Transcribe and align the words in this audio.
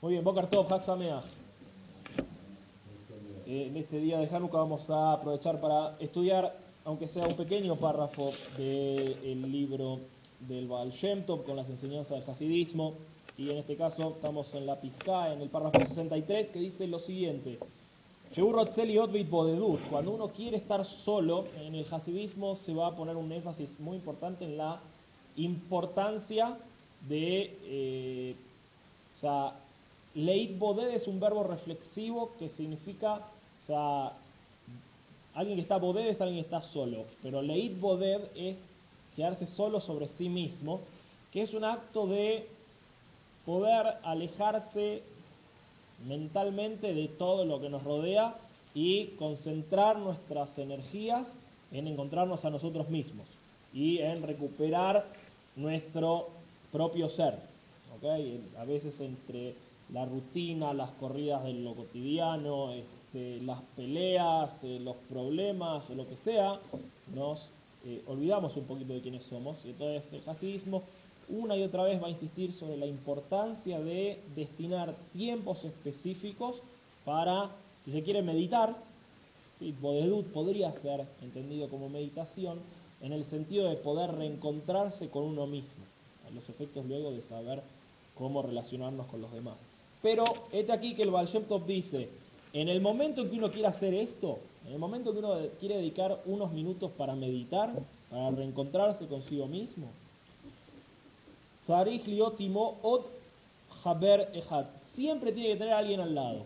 Muy 0.00 0.12
bien, 0.12 0.24
Boker 0.24 0.46
Tov, 0.46 0.72
Haxameach. 0.72 1.24
En 3.46 3.76
este 3.76 3.98
día 4.00 4.18
de 4.18 4.26
Hanukkah 4.26 4.58
vamos 4.58 4.90
a 4.90 5.12
aprovechar 5.12 5.60
para 5.60 5.96
estudiar, 6.00 6.56
aunque 6.84 7.08
sea 7.08 7.26
un 7.26 7.34
pequeño 7.34 7.76
párrafo 7.76 8.32
del 8.56 9.50
libro 9.50 10.00
del 10.40 10.66
Baal 10.66 10.90
Shem 10.90 11.24
Tov 11.24 11.44
con 11.44 11.56
las 11.56 11.70
enseñanzas 11.70 12.20
del 12.20 12.30
Hasidismo. 12.30 12.94
Y 13.38 13.50
en 13.50 13.58
este 13.58 13.76
caso 13.76 14.14
estamos 14.16 14.54
en 14.54 14.66
la 14.66 14.80
pizca, 14.80 15.32
en 15.32 15.42
el 15.42 15.48
párrafo 15.48 15.78
63, 15.78 16.48
que 16.48 16.58
dice 16.58 16.86
lo 16.86 16.98
siguiente. 16.98 17.58
Cuando 19.90 20.10
uno 20.10 20.28
quiere 20.28 20.56
estar 20.56 20.84
solo, 20.84 21.46
en 21.60 21.74
el 21.74 21.86
hasidismo 21.90 22.54
se 22.54 22.74
va 22.74 22.88
a 22.88 22.96
poner 22.96 23.16
un 23.16 23.30
énfasis 23.30 23.78
muy 23.80 23.96
importante 23.96 24.44
en 24.44 24.56
la 24.56 24.80
importancia 25.36 26.58
de, 27.08 27.56
eh, 27.64 28.36
o 29.16 29.18
sea, 29.18 29.54
leit 30.14 30.58
boded 30.58 30.88
es 30.90 31.08
un 31.08 31.18
verbo 31.18 31.42
reflexivo 31.42 32.32
que 32.38 32.50
significa, 32.50 33.16
o 33.16 33.66
sea, 33.66 34.12
alguien 35.34 35.56
que 35.56 35.62
está 35.62 35.78
boded 35.78 36.06
es 36.06 36.20
alguien 36.20 36.44
que 36.44 36.44
está 36.44 36.60
solo, 36.60 37.04
pero 37.22 37.40
leit 37.40 37.80
boded 37.80 38.20
es 38.34 38.66
quedarse 39.16 39.46
solo 39.46 39.80
sobre 39.80 40.06
sí 40.06 40.28
mismo, 40.28 40.80
que 41.32 41.40
es 41.40 41.54
un 41.54 41.64
acto 41.64 42.06
de 42.06 42.46
poder 43.46 43.96
alejarse 44.02 45.02
mentalmente 46.06 46.92
de 46.92 47.08
todo 47.08 47.46
lo 47.46 47.58
que 47.58 47.70
nos 47.70 47.84
rodea 47.84 48.36
y 48.74 49.06
concentrar 49.18 49.98
nuestras 49.98 50.58
energías 50.58 51.38
en 51.72 51.88
encontrarnos 51.88 52.44
a 52.44 52.50
nosotros 52.50 52.90
mismos 52.90 53.28
y 53.72 53.98
en 53.98 54.22
recuperar 54.22 55.06
nuestro 55.56 56.28
propio 56.70 57.08
ser. 57.08 57.55
A 58.58 58.64
veces 58.64 59.00
entre 59.00 59.54
la 59.92 60.04
rutina, 60.04 60.74
las 60.74 60.90
corridas 60.92 61.44
de 61.44 61.54
lo 61.54 61.74
cotidiano, 61.74 62.72
este, 62.72 63.40
las 63.40 63.60
peleas, 63.76 64.64
eh, 64.64 64.80
los 64.80 64.96
problemas 65.08 65.88
o 65.90 65.94
lo 65.94 66.08
que 66.08 66.16
sea, 66.16 66.60
nos 67.14 67.50
eh, 67.84 68.02
olvidamos 68.06 68.56
un 68.56 68.64
poquito 68.64 68.92
de 68.94 69.00
quiénes 69.00 69.22
somos. 69.22 69.64
Y 69.64 69.70
entonces 69.70 70.12
el 70.12 70.28
hasidismo 70.28 70.82
una 71.28 71.56
y 71.56 71.62
otra 71.62 71.84
vez 71.84 72.02
va 72.02 72.06
a 72.06 72.10
insistir 72.10 72.52
sobre 72.52 72.76
la 72.76 72.86
importancia 72.86 73.80
de 73.80 74.20
destinar 74.34 74.94
tiempos 75.12 75.64
específicos 75.64 76.62
para, 77.04 77.50
si 77.84 77.90
se 77.90 78.02
quiere 78.02 78.22
meditar, 78.22 78.76
¿sí? 79.58 79.74
Bodedut 79.80 80.26
podría 80.26 80.72
ser 80.72 81.04
entendido 81.22 81.68
como 81.68 81.88
meditación 81.88 82.58
en 83.02 83.12
el 83.12 83.24
sentido 83.24 83.68
de 83.68 83.76
poder 83.76 84.12
reencontrarse 84.12 85.08
con 85.08 85.24
uno 85.24 85.46
mismo, 85.46 85.84
a 86.26 86.30
los 86.30 86.48
efectos 86.48 86.86
luego 86.86 87.10
de 87.10 87.22
saber 87.22 87.62
cómo 88.16 88.42
relacionarnos 88.42 89.06
con 89.06 89.20
los 89.20 89.32
demás. 89.32 89.64
Pero 90.02 90.24
este 90.52 90.72
aquí 90.72 90.94
que 90.94 91.02
el 91.02 91.10
Baal 91.10 91.28
Top 91.48 91.66
dice, 91.66 92.08
en 92.52 92.68
el 92.68 92.80
momento 92.80 93.22
en 93.22 93.30
que 93.30 93.36
uno 93.36 93.50
quiere 93.50 93.68
hacer 93.68 93.94
esto, 93.94 94.38
en 94.66 94.72
el 94.72 94.78
momento 94.78 95.10
en 95.10 95.16
que 95.16 95.24
uno 95.24 95.36
quiere 95.60 95.76
dedicar 95.76 96.22
unos 96.26 96.52
minutos 96.52 96.90
para 96.96 97.14
meditar, 97.14 97.72
para 98.10 98.30
reencontrarse 98.30 99.06
consigo 99.06 99.46
mismo, 99.46 99.88
Siempre 104.82 105.32
tiene 105.32 105.50
que 105.50 105.56
tener 105.56 105.74
a 105.74 105.78
alguien 105.78 106.00
al 106.00 106.14
lado. 106.14 106.44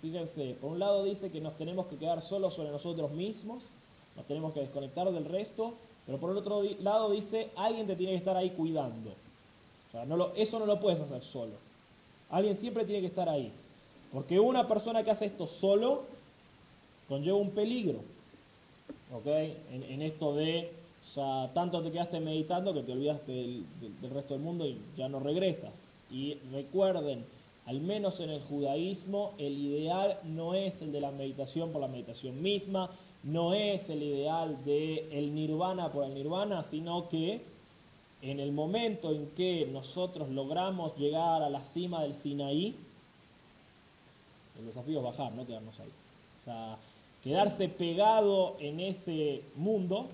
Fíjense, 0.00 0.56
por 0.60 0.72
un 0.72 0.78
lado 0.78 1.04
dice 1.04 1.30
que 1.30 1.40
nos 1.40 1.56
tenemos 1.56 1.86
que 1.86 1.96
quedar 1.96 2.22
solos 2.22 2.54
sobre 2.54 2.70
nosotros 2.70 3.10
mismos, 3.10 3.64
nos 4.16 4.24
tenemos 4.26 4.52
que 4.52 4.60
desconectar 4.60 5.10
del 5.10 5.24
resto, 5.24 5.74
pero 6.06 6.18
por 6.18 6.30
el 6.30 6.36
otro 6.36 6.62
lado 6.80 7.10
dice, 7.10 7.50
alguien 7.56 7.86
te 7.86 7.96
tiene 7.96 8.12
que 8.12 8.18
estar 8.18 8.36
ahí 8.36 8.50
cuidando. 8.50 9.10
No 10.04 10.32
eso 10.34 10.58
no 10.58 10.66
lo 10.66 10.80
puedes 10.80 11.00
hacer 11.00 11.22
solo. 11.22 11.52
Alguien 12.30 12.54
siempre 12.54 12.84
tiene 12.84 13.00
que 13.00 13.06
estar 13.08 13.28
ahí. 13.28 13.50
Porque 14.12 14.38
una 14.38 14.68
persona 14.68 15.02
que 15.02 15.10
hace 15.10 15.26
esto 15.26 15.46
solo 15.46 16.02
conlleva 17.08 17.36
un 17.36 17.50
peligro. 17.50 18.00
¿Ok? 19.12 19.26
en 19.26 20.02
esto 20.02 20.34
de 20.34 20.70
sea, 21.06 21.50
tanto 21.54 21.82
te 21.82 21.90
quedaste 21.90 22.20
meditando 22.20 22.74
que 22.74 22.82
te 22.82 22.92
olvidaste 22.92 23.32
del, 23.32 23.64
resto 24.12 24.34
del 24.34 24.42
mundo 24.42 24.66
y 24.66 24.78
ya 24.96 25.08
no 25.08 25.20
regresas. 25.20 25.84
Y 26.10 26.34
recuerden, 26.52 27.24
al 27.66 27.80
menos 27.80 28.20
en 28.20 28.30
el 28.30 28.42
judaísmo, 28.42 29.32
el 29.38 29.56
ideal 29.56 30.18
no 30.24 30.54
es 30.54 30.82
el 30.82 30.92
de 30.92 31.00
la 31.00 31.10
meditación 31.10 31.70
por 31.70 31.80
la 31.80 31.88
meditación 31.88 32.42
misma, 32.42 32.90
no 33.22 33.54
es 33.54 33.88
el 33.88 34.02
ideal 34.02 34.64
de 34.64 35.08
el 35.18 35.34
nirvana 35.34 35.90
por 35.90 36.04
el 36.04 36.14
nirvana, 36.14 36.62
sino 36.62 37.08
que 37.08 37.40
en 38.30 38.40
el 38.40 38.50
momento 38.50 39.12
en 39.12 39.28
que 39.30 39.66
nosotros 39.72 40.28
logramos 40.30 40.96
llegar 40.96 41.42
a 41.42 41.50
la 41.50 41.62
cima 41.62 42.02
del 42.02 42.14
Sinaí, 42.14 42.74
el 44.58 44.66
desafío 44.66 44.98
es 44.98 45.04
bajar, 45.04 45.32
no 45.32 45.46
quedarnos 45.46 45.78
ahí. 45.78 45.90
O 46.40 46.44
sea, 46.44 46.76
quedarse 47.22 47.68
pegado 47.68 48.56
en 48.58 48.80
ese 48.80 49.42
mundo 49.54 50.08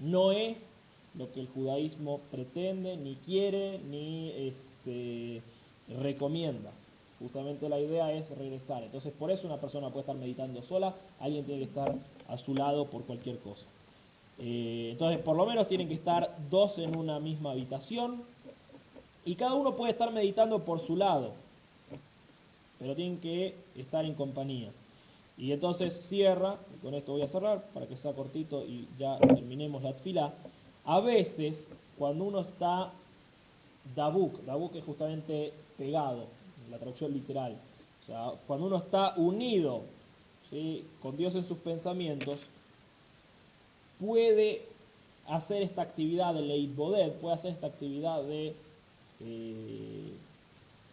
no 0.00 0.32
es 0.32 0.70
lo 1.16 1.30
que 1.32 1.40
el 1.40 1.48
judaísmo 1.48 2.20
pretende, 2.32 2.96
ni 2.96 3.14
quiere, 3.16 3.78
ni 3.78 4.32
este, 4.32 5.40
recomienda. 6.00 6.72
Justamente 7.20 7.68
la 7.68 7.78
idea 7.78 8.12
es 8.12 8.36
regresar. 8.36 8.82
Entonces, 8.82 9.12
por 9.16 9.30
eso 9.30 9.46
una 9.46 9.60
persona 9.60 9.90
puede 9.90 10.00
estar 10.00 10.16
meditando 10.16 10.60
sola, 10.62 10.94
alguien 11.20 11.44
tiene 11.44 11.60
que 11.60 11.68
estar 11.68 11.94
a 12.28 12.36
su 12.36 12.54
lado 12.54 12.86
por 12.86 13.04
cualquier 13.04 13.38
cosa. 13.38 13.66
Eh, 14.38 14.88
entonces, 14.92 15.20
por 15.20 15.36
lo 15.36 15.46
menos 15.46 15.68
tienen 15.68 15.88
que 15.88 15.94
estar 15.94 16.36
dos 16.50 16.78
en 16.78 16.96
una 16.96 17.20
misma 17.20 17.52
habitación 17.52 18.22
y 19.24 19.36
cada 19.36 19.54
uno 19.54 19.74
puede 19.74 19.92
estar 19.92 20.12
meditando 20.12 20.64
por 20.64 20.80
su 20.80 20.96
lado, 20.96 21.32
pero 22.78 22.94
tienen 22.94 23.18
que 23.18 23.54
estar 23.76 24.04
en 24.04 24.14
compañía. 24.14 24.70
Y 25.36 25.52
entonces 25.52 25.94
cierra, 26.08 26.58
y 26.74 26.84
con 26.84 26.94
esto 26.94 27.12
voy 27.12 27.22
a 27.22 27.28
cerrar 27.28 27.64
para 27.72 27.86
que 27.86 27.96
sea 27.96 28.12
cortito 28.12 28.64
y 28.64 28.86
ya 28.98 29.18
terminemos 29.18 29.82
la 29.82 29.92
fila. 29.92 30.34
A 30.84 31.00
veces, 31.00 31.68
cuando 31.98 32.24
uno 32.24 32.40
está 32.40 32.92
dabuk, 33.94 34.44
dabuk 34.44 34.74
es 34.76 34.84
justamente 34.84 35.52
pegado, 35.76 36.26
la 36.70 36.78
traducción 36.78 37.12
literal, 37.12 37.56
o 38.02 38.06
sea, 38.06 38.32
cuando 38.46 38.66
uno 38.66 38.76
está 38.76 39.14
unido 39.16 39.82
con 41.02 41.16
Dios 41.16 41.34
en 41.34 41.44
sus 41.44 41.58
pensamientos, 41.58 42.38
puede 44.00 44.62
hacer 45.26 45.62
esta 45.62 45.82
actividad 45.82 46.34
de 46.34 46.42
Leit 46.42 46.74
Bodet, 46.74 47.14
puede 47.14 47.34
hacer 47.34 47.52
esta 47.52 47.66
actividad 47.66 48.22
de 48.22 48.54
eh, 49.20 50.12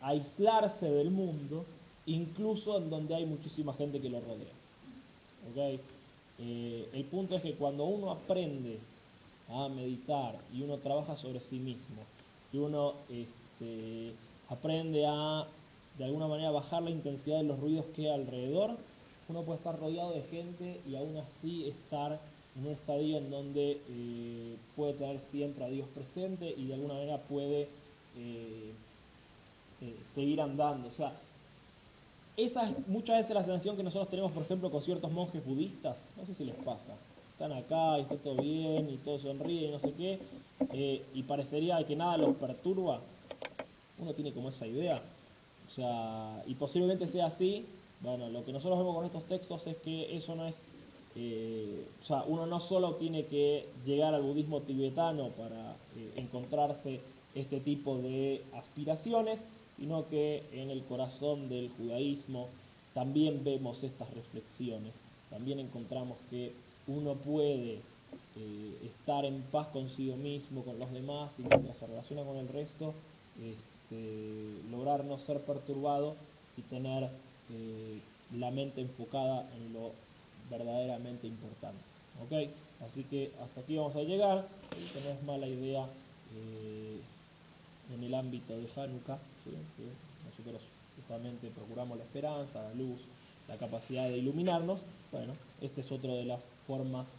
aislarse 0.01 0.89
del 0.89 1.11
mundo 1.11 1.65
incluso 2.05 2.77
en 2.77 2.89
donde 2.89 3.15
hay 3.15 3.25
muchísima 3.25 3.73
gente 3.73 3.99
que 3.99 4.09
lo 4.09 4.19
rodea. 4.19 5.79
Eh, 6.39 6.89
el 6.93 7.03
punto 7.05 7.35
es 7.35 7.41
que 7.41 7.53
cuando 7.53 7.85
uno 7.85 8.11
aprende 8.11 8.79
a 9.49 9.67
meditar 9.69 10.39
y 10.53 10.63
uno 10.63 10.77
trabaja 10.77 11.15
sobre 11.15 11.39
sí 11.39 11.57
mismo 11.57 12.01
y 12.51 12.57
uno 12.57 12.93
este, 13.09 14.13
aprende 14.49 15.05
a 15.05 15.45
de 15.97 16.05
alguna 16.05 16.27
manera 16.27 16.51
bajar 16.51 16.81
la 16.83 16.89
intensidad 16.89 17.37
de 17.37 17.43
los 17.43 17.59
ruidos 17.59 17.85
que 17.95 18.09
hay 18.09 18.21
alrededor, 18.21 18.77
uno 19.27 19.43
puede 19.43 19.57
estar 19.57 19.77
rodeado 19.79 20.13
de 20.13 20.21
gente 20.23 20.81
y 20.89 20.95
aún 20.95 21.17
así 21.17 21.67
estar 21.67 22.19
un 22.59 22.67
estadio 22.67 23.17
en 23.17 23.29
donde 23.31 23.79
eh, 23.89 24.55
puede 24.75 24.93
tener 24.93 25.19
siempre 25.19 25.63
a 25.63 25.69
Dios 25.69 25.87
presente 25.93 26.53
y 26.55 26.65
de 26.65 26.73
alguna 26.73 26.95
manera 26.95 27.17
puede 27.17 27.67
eh, 28.17 28.73
seguir 30.13 30.41
andando. 30.41 30.87
O 30.87 30.91
sea, 30.91 31.13
esa 32.37 32.69
es 32.69 32.87
muchas 32.87 33.19
veces 33.19 33.35
la 33.35 33.43
sensación 33.43 33.75
que 33.75 33.83
nosotros 33.83 34.09
tenemos, 34.09 34.31
por 34.31 34.43
ejemplo, 34.43 34.71
con 34.71 34.81
ciertos 34.81 35.11
monjes 35.11 35.45
budistas. 35.45 36.07
No 36.17 36.25
sé 36.25 36.33
si 36.33 36.45
les 36.45 36.55
pasa. 36.55 36.93
Están 37.33 37.51
acá 37.53 37.97
y 37.97 38.01
está 38.01 38.15
todo 38.17 38.35
bien 38.35 38.89
y 38.89 38.97
todo 38.97 39.19
sonríe 39.19 39.67
y 39.67 39.71
no 39.71 39.79
sé 39.79 39.93
qué. 39.93 40.19
Eh, 40.73 41.03
y 41.13 41.23
parecería 41.23 41.83
que 41.85 41.95
nada 41.95 42.17
los 42.17 42.35
perturba. 42.35 42.99
Uno 43.99 44.13
tiene 44.13 44.31
como 44.31 44.49
esa 44.49 44.65
idea. 44.67 45.01
O 45.67 45.71
sea, 45.71 46.43
y 46.47 46.55
posiblemente 46.55 47.07
sea 47.07 47.27
así. 47.27 47.65
Bueno, 48.01 48.29
lo 48.29 48.43
que 48.43 48.51
nosotros 48.51 48.79
vemos 48.79 48.95
con 48.95 49.05
estos 49.05 49.23
textos 49.23 49.67
es 49.67 49.77
que 49.77 50.15
eso 50.15 50.35
no 50.35 50.47
es. 50.47 50.63
Eh, 51.15 51.85
o 52.01 52.05
sea, 52.05 52.23
uno 52.23 52.45
no 52.45 52.59
solo 52.59 52.95
tiene 52.95 53.25
que 53.25 53.67
llegar 53.85 54.13
al 54.13 54.21
budismo 54.21 54.61
tibetano 54.61 55.29
para 55.29 55.71
eh, 55.97 56.13
encontrarse 56.15 57.01
este 57.35 57.59
tipo 57.59 57.97
de 57.97 58.43
aspiraciones, 58.53 59.45
sino 59.75 60.07
que 60.07 60.43
en 60.53 60.69
el 60.69 60.83
corazón 60.83 61.49
del 61.49 61.69
judaísmo 61.69 62.47
también 62.93 63.43
vemos 63.43 63.83
estas 63.83 64.13
reflexiones, 64.13 65.01
también 65.29 65.59
encontramos 65.59 66.17
que 66.29 66.53
uno 66.87 67.15
puede 67.15 67.79
eh, 68.37 68.77
estar 68.85 69.25
en 69.25 69.41
paz 69.43 69.67
consigo 69.67 70.15
mismo, 70.15 70.63
con 70.63 70.79
los 70.79 70.91
demás, 70.91 71.39
y 71.39 71.43
mientras 71.43 71.77
se 71.77 71.87
relaciona 71.87 72.23
con 72.23 72.37
el 72.37 72.47
resto, 72.47 72.93
este, 73.41 74.61
lograr 74.69 75.03
no 75.05 75.17
ser 75.17 75.41
perturbado 75.41 76.15
y 76.57 76.61
tener 76.63 77.09
la 78.37 78.49
mente 78.49 78.79
enfocada 78.79 79.45
en 79.57 79.73
lo 79.73 79.91
verdaderamente 80.51 81.25
importante. 81.25 81.79
Así 82.85 83.03
que 83.03 83.31
hasta 83.41 83.61
aquí 83.61 83.77
vamos 83.77 83.95
a 83.95 84.03
llegar, 84.03 84.47
no 85.03 85.09
es 85.09 85.23
mala 85.23 85.47
idea. 85.47 85.87
Eh, 86.35 86.99
en 87.93 88.03
el 88.03 88.13
ámbito 88.13 88.53
de 88.53 88.67
Hanukkah, 88.75 89.17
¿sí? 89.43 89.51
que 89.75 89.83
nosotros 90.29 90.61
justamente 90.95 91.49
procuramos 91.49 91.97
la 91.97 92.03
esperanza, 92.03 92.61
la 92.61 92.73
luz, 92.73 93.01
la 93.47 93.57
capacidad 93.57 94.07
de 94.07 94.17
iluminarnos, 94.17 94.81
bueno, 95.11 95.33
esta 95.61 95.81
es 95.81 95.91
otra 95.91 96.13
de 96.13 96.25
las 96.25 96.49
formas 96.65 97.09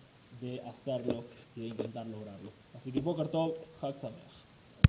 de 0.40 0.60
hacerlo 0.62 1.24
y 1.56 1.62
de 1.62 1.66
intentar 1.68 2.06
lograrlo. 2.06 2.50
Así 2.74 2.90
que 2.90 3.00
Boker 3.00 3.28
Tov, 3.28 3.54
Sameach. 3.80 4.31